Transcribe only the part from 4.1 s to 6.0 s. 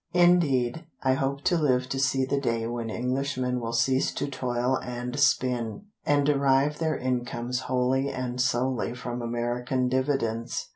to toil and spin,